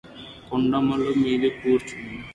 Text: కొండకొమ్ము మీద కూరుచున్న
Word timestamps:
కొండకొమ్ము 0.47 1.11
మీద 1.23 1.43
కూరుచున్న 1.57 2.21